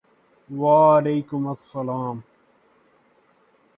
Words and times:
وعلیکم 0.49 1.47
السلام！ 1.47 2.23